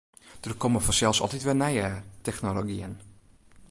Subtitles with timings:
[0.45, 1.87] Der komme fansels altyd wer nije
[2.27, 3.01] technologyen.